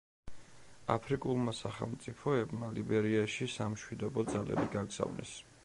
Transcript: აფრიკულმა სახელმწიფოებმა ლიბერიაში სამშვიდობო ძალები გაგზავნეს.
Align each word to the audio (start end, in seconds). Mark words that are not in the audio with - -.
აფრიკულმა 0.93 1.53
სახელმწიფოებმა 1.57 2.71
ლიბერიაში 2.79 3.49
სამშვიდობო 3.59 4.27
ძალები 4.33 4.69
გაგზავნეს. 4.79 5.39